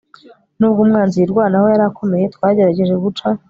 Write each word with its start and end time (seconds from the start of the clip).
nubwo 0.57 0.79
umwanzi 0.85 1.15
yirwanaho 1.17 1.65
yari 1.69 1.83
akomeye, 1.89 2.25
twagerageje 2.35 2.95
guca 3.03 3.27